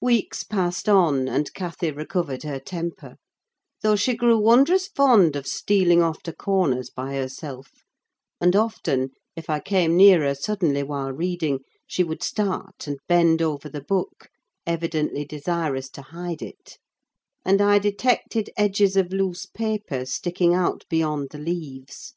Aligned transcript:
Weeks 0.00 0.42
passed 0.42 0.88
on, 0.88 1.28
and 1.28 1.54
Cathy 1.54 1.92
recovered 1.92 2.42
her 2.42 2.58
temper; 2.58 3.14
though 3.82 3.94
she 3.94 4.16
grew 4.16 4.36
wondrous 4.36 4.88
fond 4.88 5.36
of 5.36 5.46
stealing 5.46 6.02
off 6.02 6.24
to 6.24 6.32
corners 6.32 6.90
by 6.90 7.12
herself; 7.14 7.70
and 8.40 8.56
often, 8.56 9.10
if 9.36 9.48
I 9.48 9.60
came 9.60 9.96
near 9.96 10.22
her 10.22 10.34
suddenly 10.34 10.82
while 10.82 11.12
reading, 11.12 11.60
she 11.86 12.02
would 12.02 12.24
start 12.24 12.88
and 12.88 12.98
bend 13.06 13.42
over 13.42 13.68
the 13.68 13.82
book, 13.84 14.28
evidently 14.66 15.24
desirous 15.24 15.88
to 15.90 16.02
hide 16.02 16.42
it; 16.42 16.78
and 17.44 17.60
I 17.60 17.78
detected 17.78 18.50
edges 18.56 18.96
of 18.96 19.12
loose 19.12 19.46
paper 19.46 20.04
sticking 20.04 20.52
out 20.52 20.82
beyond 20.90 21.28
the 21.30 21.38
leaves. 21.38 22.14